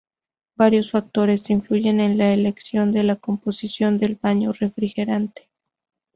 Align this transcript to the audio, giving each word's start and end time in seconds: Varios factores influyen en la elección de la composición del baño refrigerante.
Varios 0.57 0.89
factores 0.89 1.51
influyen 1.51 1.99
en 1.99 2.17
la 2.17 2.33
elección 2.33 2.91
de 2.91 3.03
la 3.03 3.17
composición 3.17 3.99
del 3.99 4.15
baño 4.19 4.51
refrigerante. 4.51 5.47